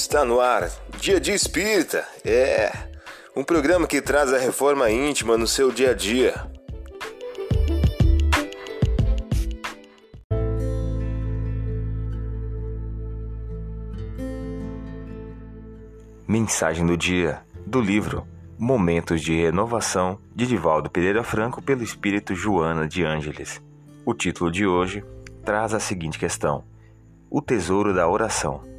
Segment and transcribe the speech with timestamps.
[0.00, 0.70] Está no ar,
[1.00, 2.06] Dia de Espírita.
[2.24, 2.70] É
[3.34, 6.34] um programa que traz a reforma íntima no seu dia a dia.
[16.28, 18.24] Mensagem do dia do livro
[18.56, 23.60] Momentos de Renovação de Divaldo Pereira Franco pelo Espírito Joana de Ângeles.
[24.06, 25.04] O título de hoje
[25.44, 26.62] traz a seguinte questão:
[27.28, 28.77] O tesouro da oração.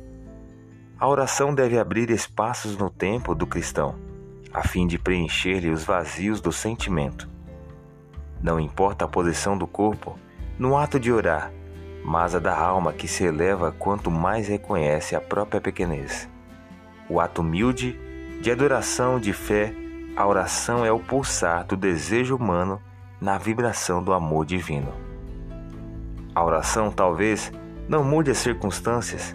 [0.99, 3.95] A oração deve abrir espaços no tempo do cristão,
[4.53, 7.29] a fim de preencher-lhe os vazios do sentimento.
[8.43, 10.19] Não importa a posição do corpo
[10.57, 11.53] no ato de orar,
[12.03, 16.29] mas a da alma que se eleva quanto mais reconhece a própria pequenez.
[17.09, 17.97] O ato humilde
[18.41, 19.73] de adoração, de fé,
[20.17, 22.81] a oração é o pulsar do desejo humano
[23.21, 24.93] na vibração do amor divino.
[26.35, 27.53] A oração talvez
[27.87, 29.33] não mude as circunstâncias,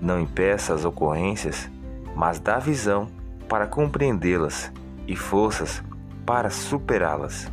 [0.00, 1.70] não impeça as ocorrências,
[2.14, 3.08] mas dá visão
[3.48, 4.72] para compreendê-las
[5.06, 5.82] e forças
[6.24, 7.50] para superá-las.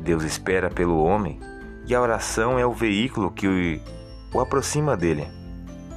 [0.00, 1.40] Deus espera pelo homem
[1.86, 3.80] e a oração é o veículo que
[4.32, 5.26] o aproxima dele.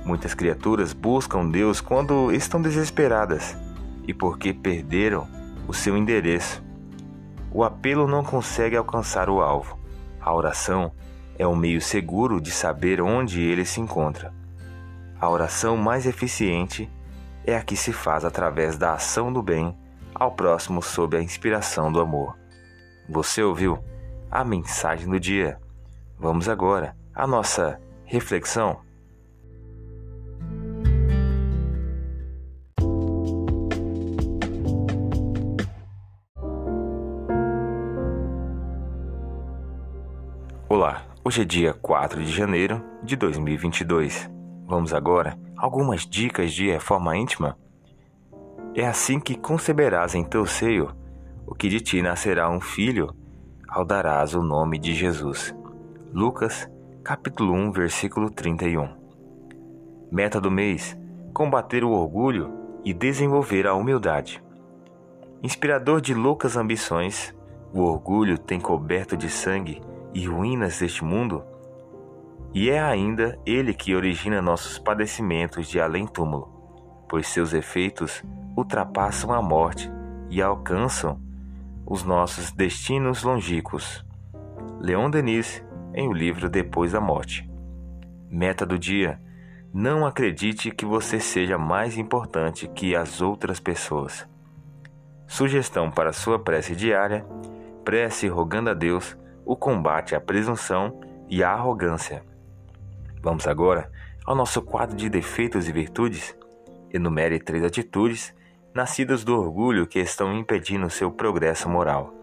[0.04, 3.58] Muitas criaturas buscam Deus quando estão desesperadas
[4.08, 5.28] e porque perderam
[5.68, 6.64] o seu endereço.
[7.52, 9.78] O apelo não consegue alcançar o alvo.
[10.22, 10.92] A oração
[11.38, 14.34] é o meio seguro de saber onde ele se encontra.
[15.20, 16.88] A oração mais eficiente
[17.44, 19.76] é a que se faz através da ação do bem
[20.14, 22.38] ao próximo sob a inspiração do amor.
[23.10, 23.84] Você ouviu
[24.30, 25.60] a mensagem do dia?
[26.20, 28.80] Vamos agora à nossa reflexão.
[40.70, 44.37] Olá, hoje é dia 4 de janeiro de 2022.
[44.68, 47.58] Vamos agora algumas dicas de reforma íntima.
[48.76, 50.94] É assim que conceberás em teu seio
[51.46, 53.16] o que de ti nascerá um filho,
[53.66, 55.56] ao darás o nome de Jesus.
[56.14, 56.70] Lucas,
[57.02, 58.90] capítulo 1, versículo 31.
[60.12, 60.98] Meta do mês:
[61.34, 62.54] combater o orgulho
[62.84, 64.44] e desenvolver a humildade.
[65.42, 67.34] Inspirador de loucas ambições,
[67.74, 69.82] o orgulho tem coberto de sangue
[70.14, 71.42] e ruínas deste mundo,
[72.60, 78.24] e é ainda ele que origina nossos padecimentos de além-túmulo, pois seus efeitos
[78.58, 79.92] ultrapassam a morte
[80.28, 81.22] e alcançam
[81.86, 84.04] os nossos destinos longínquos.
[84.80, 85.64] Leon Denis,
[85.94, 87.48] em o livro Depois da Morte.
[88.28, 89.22] Meta do dia:
[89.72, 94.28] não acredite que você seja mais importante que as outras pessoas.
[95.28, 97.24] Sugestão para sua prece diária:
[97.86, 99.16] prece rogando a Deus
[99.46, 102.24] o combate à presunção e à arrogância.
[103.22, 103.92] Vamos agora
[104.26, 106.36] ao nosso quadro de defeitos e virtudes.
[106.94, 108.34] Enumere três atitudes
[108.74, 112.14] nascidas do orgulho que estão impedindo seu progresso moral.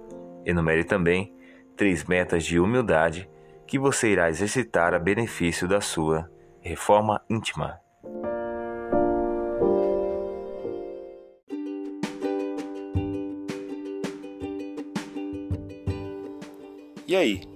[0.44, 1.34] Enumere também
[1.76, 3.28] três metas de humildade
[3.66, 7.80] que você irá exercitar a benefício da sua reforma íntima.
[17.06, 17.53] E aí,